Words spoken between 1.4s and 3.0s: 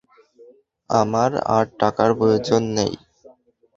আর টাকার প্রয়োজন নেই।